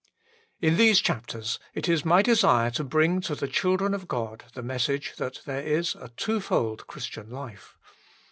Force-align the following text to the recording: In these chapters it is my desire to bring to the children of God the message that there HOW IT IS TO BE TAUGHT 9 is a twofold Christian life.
In 0.61 0.77
these 0.77 0.99
chapters 0.99 1.59
it 1.75 1.87
is 1.87 2.03
my 2.03 2.23
desire 2.23 2.71
to 2.71 2.83
bring 2.83 3.21
to 3.21 3.35
the 3.35 3.47
children 3.47 3.93
of 3.93 4.07
God 4.07 4.45
the 4.55 4.63
message 4.63 5.13
that 5.17 5.41
there 5.45 5.61
HOW 5.61 5.67
IT 5.67 5.71
IS 5.77 5.91
TO 5.91 5.97
BE 5.97 5.99
TAUGHT 5.99 5.99
9 5.99 6.07
is 6.07 6.11
a 6.15 6.15
twofold 6.15 6.87
Christian 6.87 7.29
life. 7.29 7.77